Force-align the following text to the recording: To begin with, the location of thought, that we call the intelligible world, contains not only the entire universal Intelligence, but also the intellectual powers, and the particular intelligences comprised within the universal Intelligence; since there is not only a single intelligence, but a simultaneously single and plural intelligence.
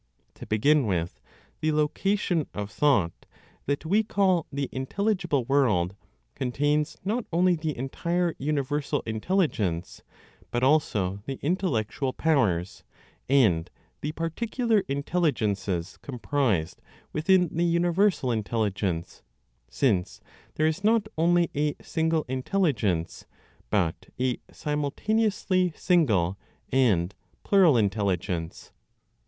To 0.33 0.47
begin 0.47 0.87
with, 0.87 1.21
the 1.59 1.71
location 1.71 2.47
of 2.55 2.71
thought, 2.71 3.27
that 3.67 3.85
we 3.85 4.01
call 4.01 4.47
the 4.51 4.67
intelligible 4.71 5.45
world, 5.45 5.95
contains 6.33 6.97
not 7.05 7.25
only 7.31 7.53
the 7.55 7.77
entire 7.77 8.33
universal 8.39 9.01
Intelligence, 9.01 10.01
but 10.49 10.63
also 10.63 11.21
the 11.27 11.37
intellectual 11.43 12.13
powers, 12.13 12.83
and 13.29 13.69
the 14.01 14.11
particular 14.13 14.79
intelligences 14.87 15.97
comprised 16.01 16.81
within 17.13 17.49
the 17.55 17.63
universal 17.63 18.31
Intelligence; 18.31 19.21
since 19.69 20.19
there 20.55 20.65
is 20.65 20.83
not 20.83 21.05
only 21.15 21.51
a 21.53 21.75
single 21.83 22.23
intelligence, 22.27 23.25
but 23.69 24.07
a 24.19 24.39
simultaneously 24.51 25.71
single 25.75 26.39
and 26.71 27.13
plural 27.43 27.77
intelligence. 27.77 28.71